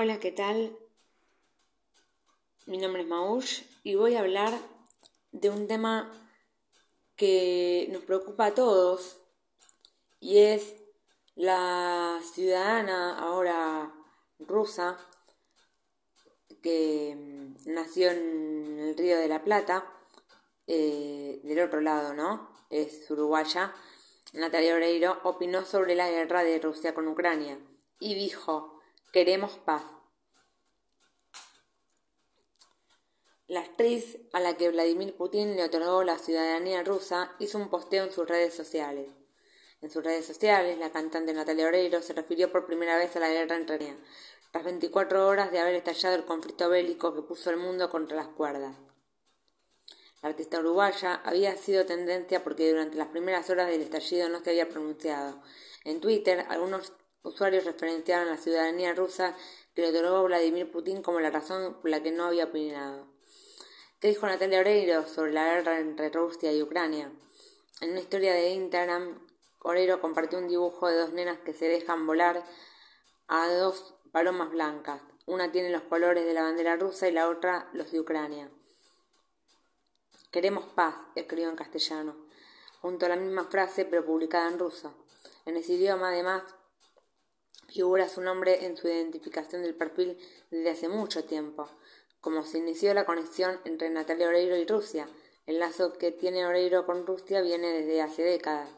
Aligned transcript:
Hola, 0.00 0.20
¿qué 0.20 0.30
tal? 0.30 0.78
Mi 2.66 2.78
nombre 2.78 3.02
es 3.02 3.08
Maush 3.08 3.62
y 3.82 3.96
voy 3.96 4.14
a 4.14 4.20
hablar 4.20 4.56
de 5.32 5.50
un 5.50 5.66
tema 5.66 6.08
que 7.16 7.88
nos 7.90 8.04
preocupa 8.04 8.46
a 8.46 8.54
todos 8.54 9.20
y 10.20 10.38
es 10.38 10.76
la 11.34 12.20
ciudadana 12.32 13.18
ahora 13.18 13.92
rusa 14.38 14.96
que 16.62 17.16
nació 17.66 18.12
en 18.12 18.78
el 18.78 18.96
Río 18.96 19.18
de 19.18 19.26
la 19.26 19.42
Plata, 19.42 19.84
eh, 20.68 21.40
del 21.42 21.58
otro 21.58 21.80
lado, 21.80 22.14
¿no? 22.14 22.54
Es 22.70 23.10
uruguaya. 23.10 23.74
Natalia 24.32 24.76
Oreiro 24.76 25.18
opinó 25.24 25.64
sobre 25.64 25.96
la 25.96 26.08
guerra 26.08 26.44
de 26.44 26.60
Rusia 26.60 26.94
con 26.94 27.08
Ucrania 27.08 27.58
y 27.98 28.14
dijo 28.14 28.77
Queremos 29.10 29.52
paz. 29.64 29.82
La 33.46 33.60
actriz 33.60 34.18
a 34.34 34.40
la 34.40 34.58
que 34.58 34.68
Vladimir 34.68 35.16
Putin 35.16 35.56
le 35.56 35.64
otorgó 35.64 36.04
la 36.04 36.18
ciudadanía 36.18 36.84
rusa 36.84 37.34
hizo 37.38 37.56
un 37.56 37.70
posteo 37.70 38.04
en 38.04 38.12
sus 38.12 38.28
redes 38.28 38.52
sociales. 38.52 39.08
En 39.80 39.90
sus 39.90 40.04
redes 40.04 40.26
sociales, 40.26 40.76
la 40.78 40.92
cantante 40.92 41.32
Natalia 41.32 41.68
Oreiro 41.68 42.02
se 42.02 42.12
refirió 42.12 42.52
por 42.52 42.66
primera 42.66 42.98
vez 42.98 43.16
a 43.16 43.20
la 43.20 43.30
guerra 43.30 43.56
entre 43.56 43.76
Ucrania, 43.76 43.96
tras 44.52 44.64
24 44.64 45.26
horas 45.26 45.50
de 45.52 45.60
haber 45.60 45.76
estallado 45.76 46.14
el 46.14 46.26
conflicto 46.26 46.68
bélico 46.68 47.14
que 47.14 47.22
puso 47.22 47.48
al 47.48 47.56
mundo 47.56 47.88
contra 47.88 48.14
las 48.14 48.28
cuerdas. 48.28 48.76
La 50.20 50.28
artista 50.28 50.58
uruguaya 50.58 51.22
había 51.24 51.56
sido 51.56 51.86
tendencia 51.86 52.44
porque 52.44 52.68
durante 52.68 52.98
las 52.98 53.08
primeras 53.08 53.48
horas 53.48 53.68
del 53.68 53.80
estallido 53.80 54.28
no 54.28 54.40
se 54.40 54.50
había 54.50 54.68
pronunciado. 54.68 55.40
En 55.84 56.02
Twitter, 56.02 56.44
algunos 56.50 56.92
usuarios 57.22 57.64
referenciaron 57.64 58.28
la 58.28 58.36
ciudadanía 58.36 58.94
rusa 58.94 59.36
que 59.74 59.82
le 59.82 59.88
otorgó 59.88 60.24
Vladimir 60.24 60.70
Putin 60.70 61.02
como 61.02 61.20
la 61.20 61.30
razón 61.30 61.80
por 61.80 61.90
la 61.90 62.02
que 62.02 62.10
no 62.10 62.24
había 62.24 62.46
opinado. 62.46 63.06
¿Qué 64.00 64.08
dijo 64.08 64.26
Natalia 64.26 64.60
Oreiro 64.60 65.06
sobre 65.08 65.32
la 65.32 65.44
guerra 65.44 65.80
entre 65.80 66.10
Rusia 66.10 66.52
y 66.52 66.62
Ucrania? 66.62 67.12
En 67.80 67.90
una 67.90 68.00
historia 68.00 68.32
de 68.32 68.50
Instagram, 68.50 69.26
Oreiro 69.60 70.00
compartió 70.00 70.38
un 70.38 70.48
dibujo 70.48 70.88
de 70.88 70.98
dos 70.98 71.12
nenas 71.12 71.38
que 71.40 71.52
se 71.52 71.68
dejan 71.68 72.06
volar 72.06 72.44
a 73.26 73.48
dos 73.48 73.94
palomas 74.12 74.50
blancas. 74.50 75.02
Una 75.26 75.52
tiene 75.52 75.70
los 75.70 75.82
colores 75.82 76.24
de 76.24 76.32
la 76.32 76.42
bandera 76.42 76.76
rusa 76.76 77.08
y 77.08 77.12
la 77.12 77.28
otra 77.28 77.68
los 77.72 77.90
de 77.92 78.00
Ucrania. 78.00 78.50
Queremos 80.30 80.64
paz, 80.74 80.94
escribió 81.14 81.48
en 81.48 81.56
castellano, 81.56 82.16
junto 82.80 83.06
a 83.06 83.08
la 83.08 83.16
misma 83.16 83.44
frase 83.44 83.84
pero 83.84 84.04
publicada 84.04 84.48
en 84.48 84.58
ruso. 84.58 84.94
En 85.44 85.56
ese 85.56 85.72
idioma, 85.72 86.08
además, 86.08 86.42
figura 87.68 88.08
su 88.08 88.22
nombre 88.22 88.64
en 88.64 88.76
su 88.76 88.88
identificación 88.88 89.62
del 89.62 89.74
perfil 89.74 90.18
desde 90.50 90.70
hace 90.70 90.88
mucho 90.88 91.24
tiempo, 91.24 91.68
como 92.20 92.44
se 92.44 92.58
inició 92.58 92.94
la 92.94 93.04
conexión 93.04 93.60
entre 93.64 93.90
Natalia 93.90 94.28
Oreiro 94.28 94.56
y 94.56 94.66
Rusia. 94.66 95.08
El 95.46 95.60
lazo 95.60 95.92
que 95.92 96.10
tiene 96.10 96.46
Oreiro 96.46 96.86
con 96.86 97.06
Rusia 97.06 97.40
viene 97.40 97.68
desde 97.68 98.02
hace 98.02 98.22
décadas, 98.22 98.70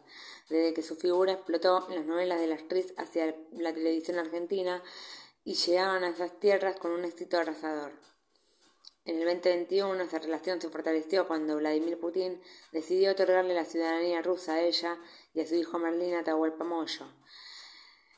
desde 0.49 0.75
que 0.75 0.83
su 0.83 0.97
figura 0.97 1.33
explotó 1.33 1.87
en 1.89 1.97
las 1.97 2.07
novelas 2.07 2.41
de 2.41 2.49
la 2.49 2.57
actriz 2.57 2.93
hacia 2.97 3.35
la 3.53 3.73
televisión 3.73 4.19
argentina 4.19 4.83
y 5.45 5.55
llegaban 5.55 6.05
a 6.05 6.11
esas 6.11 6.39
tierras 6.39 6.79
con 6.79 6.91
un 6.91 7.05
éxito 7.05 7.39
arrasador. 7.39 7.93
En 9.05 9.19
el 9.19 9.25
2021 9.25 10.03
esa 10.03 10.19
relación 10.19 10.61
se 10.61 10.69
fortaleció 10.69 11.27
cuando 11.27 11.57
Vladimir 11.57 11.99
Putin 11.99 12.41
decidió 12.71 13.13
otorgarle 13.13 13.55
la 13.55 13.65
ciudadanía 13.65 14.21
rusa 14.21 14.55
a 14.55 14.61
ella 14.61 14.99
y 15.33 15.41
a 15.41 15.47
su 15.47 15.55
hijo 15.55 15.79
Merlin 15.79 16.15
Atahualpa 16.15 16.65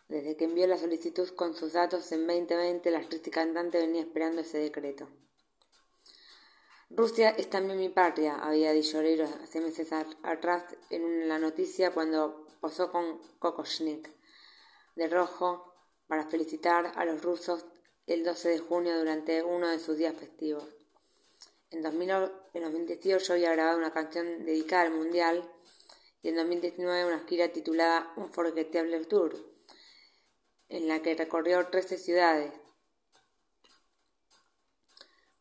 desde 0.08 0.36
que 0.36 0.44
envió 0.44 0.66
la 0.66 0.78
solicitud 0.78 1.28
con 1.30 1.54
sus 1.54 1.72
datos 1.72 2.10
en 2.12 2.26
2020, 2.26 2.90
la 2.90 2.98
actriz 2.98 3.22
cantante 3.30 3.78
venía 3.78 4.02
esperando 4.02 4.42
ese 4.42 4.58
decreto. 4.58 5.08
Rusia 6.90 7.30
es 7.30 7.48
también 7.48 7.78
mi 7.78 7.88
patria, 7.88 8.36
había 8.36 8.72
dicho 8.72 8.98
Oreiro 8.98 9.26
hace 9.42 9.62
meses 9.62 9.90
atrás 10.22 10.64
en 10.90 11.26
la 11.26 11.38
noticia 11.38 11.92
cuando 11.92 12.46
posó 12.60 12.92
con 12.92 13.18
Kokoshnik 13.38 14.10
de 14.94 15.08
rojo 15.08 15.74
para 16.06 16.26
felicitar 16.26 16.92
a 16.94 17.04
los 17.06 17.22
rusos 17.22 17.64
el 18.06 18.24
12 18.24 18.50
de 18.50 18.58
junio 18.58 18.98
durante 18.98 19.42
uno 19.42 19.68
de 19.68 19.78
sus 19.78 19.96
días 19.96 20.14
festivos. 20.14 20.64
En, 21.70 21.80
2018 21.80 23.32
había 23.32 23.52
grabado 23.52 23.78
una 23.78 23.94
canción 23.94 24.44
dedicada 24.44 24.82
al 24.82 24.92
Mundial 24.92 25.50
y 26.22 26.28
en 26.28 26.36
2019 26.36 27.06
una 27.06 27.20
gira 27.20 27.48
titulada 27.48 28.12
Unforgettable 28.16 29.02
Tour 29.06 29.51
en 30.72 30.88
la 30.88 31.02
que 31.02 31.14
recorrió 31.14 31.68
13 31.68 31.98
ciudades. 31.98 32.52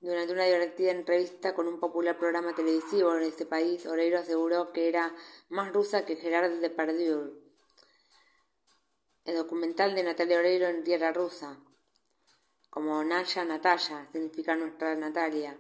Durante 0.01 0.33
una 0.33 0.43
divertida 0.43 0.91
entrevista 0.91 1.53
con 1.53 1.67
un 1.67 1.79
popular 1.79 2.17
programa 2.17 2.53
televisivo 2.53 3.15
en 3.15 3.23
este 3.23 3.45
país, 3.45 3.85
Oreiro 3.85 4.19
aseguró 4.19 4.73
que 4.73 4.89
era 4.89 5.15
más 5.47 5.71
rusa 5.71 6.05
que 6.05 6.17
Gerard 6.17 6.59
Depardieu. 6.59 7.39
El 9.23 9.35
documental 9.35 9.95
de 9.95 10.03
Natalia 10.03 10.39
Oreiro 10.39 10.67
en 10.67 10.83
tierra 10.83 11.13
rusa, 11.13 11.57
como 12.69 13.01
Naya 13.03 13.45
Natalia, 13.45 14.09
significa 14.11 14.55
nuestra 14.55 14.95
Natalia, 14.95 15.57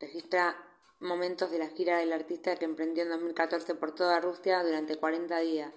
registra 0.00 0.68
momentos 1.00 1.50
de 1.50 1.60
la 1.60 1.68
gira 1.68 1.96
del 1.98 2.12
artista 2.12 2.56
que 2.56 2.66
emprendió 2.66 3.04
en 3.04 3.10
2014 3.10 3.74
por 3.76 3.94
toda 3.94 4.20
Rusia 4.20 4.62
durante 4.62 4.96
40 4.96 5.38
días. 5.38 5.72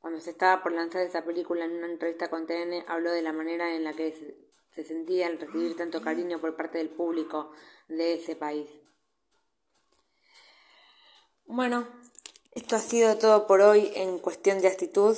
Cuando 0.00 0.20
se 0.20 0.30
estaba 0.30 0.62
por 0.62 0.72
lanzar 0.72 1.02
esa 1.02 1.24
película 1.24 1.64
en 1.64 1.72
una 1.72 1.86
entrevista 1.86 2.30
con 2.30 2.46
TN, 2.46 2.84
habló 2.86 3.10
de 3.10 3.22
la 3.22 3.32
manera 3.32 3.74
en 3.74 3.84
la 3.84 3.94
que 3.94 4.38
se 4.72 4.84
sentía 4.84 5.26
al 5.26 5.38
recibir 5.38 5.76
tanto 5.76 6.00
cariño 6.00 6.40
por 6.40 6.56
parte 6.56 6.78
del 6.78 6.90
público 6.90 7.50
de 7.88 8.14
ese 8.14 8.36
país. 8.36 8.68
Bueno, 11.46 11.88
esto 12.52 12.76
ha 12.76 12.80
sido 12.80 13.18
todo 13.18 13.46
por 13.46 13.60
hoy 13.60 13.90
en 13.94 14.18
cuestión 14.18 14.60
de 14.60 14.68
actitud 14.68 15.16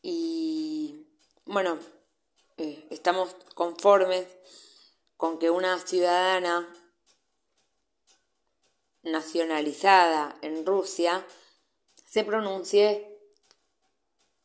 y 0.00 1.06
bueno, 1.44 1.78
eh, 2.56 2.86
estamos 2.90 3.34
conformes 3.54 4.26
con 5.16 5.38
que 5.38 5.50
una 5.50 5.78
ciudadana 5.78 6.72
nacionalizada 9.02 10.36
en 10.42 10.64
Rusia 10.64 11.26
se 12.04 12.24
pronuncie 12.24 13.15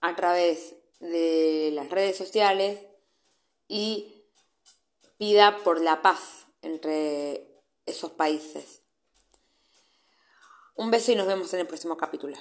a 0.01 0.15
través 0.15 0.75
de 0.99 1.71
las 1.73 1.89
redes 1.89 2.17
sociales 2.17 2.79
y 3.67 4.25
pida 5.17 5.57
por 5.63 5.79
la 5.81 6.01
paz 6.01 6.47
entre 6.61 7.47
esos 7.85 8.11
países. 8.11 8.81
Un 10.75 10.91
beso 10.91 11.11
y 11.11 11.15
nos 11.15 11.27
vemos 11.27 11.53
en 11.53 11.61
el 11.61 11.67
próximo 11.67 11.97
capítulo. 11.97 12.37